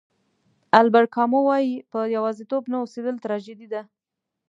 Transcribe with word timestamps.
البر 0.79 1.05
کامو 1.15 1.39
وایي 1.47 1.73
په 1.91 1.99
یوازېتوب 2.15 2.63
نه 2.71 2.77
اوسېدل 2.83 3.15
تراژیدي 3.23 3.67
ده. 3.73 3.81